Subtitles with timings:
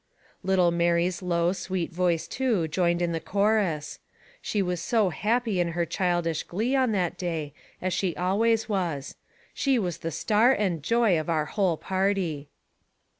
[0.41, 3.99] Little Mary's low, sweet voice, too, joined in the chorus.
[4.41, 9.13] She was so happy in her childish glee on that day, as she always was.
[9.53, 12.49] She was the star and joy of our whole party.